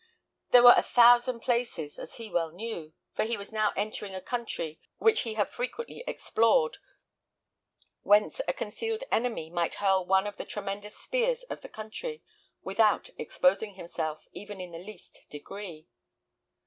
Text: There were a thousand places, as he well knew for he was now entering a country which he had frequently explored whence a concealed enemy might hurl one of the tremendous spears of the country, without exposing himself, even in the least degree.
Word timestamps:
There 0.49 0.63
were 0.63 0.73
a 0.75 0.81
thousand 0.81 1.41
places, 1.41 1.99
as 1.99 2.15
he 2.15 2.31
well 2.31 2.49
knew 2.51 2.91
for 3.13 3.23
he 3.23 3.37
was 3.37 3.51
now 3.51 3.71
entering 3.77 4.15
a 4.15 4.19
country 4.19 4.79
which 4.97 5.21
he 5.21 5.35
had 5.35 5.47
frequently 5.47 6.03
explored 6.07 6.79
whence 8.01 8.41
a 8.47 8.53
concealed 8.53 9.03
enemy 9.11 9.51
might 9.51 9.75
hurl 9.75 10.03
one 10.03 10.25
of 10.25 10.37
the 10.37 10.45
tremendous 10.45 10.97
spears 10.97 11.43
of 11.51 11.61
the 11.61 11.69
country, 11.69 12.23
without 12.63 13.11
exposing 13.19 13.75
himself, 13.75 14.27
even 14.31 14.59
in 14.59 14.71
the 14.71 14.79
least 14.79 15.27
degree. 15.29 15.87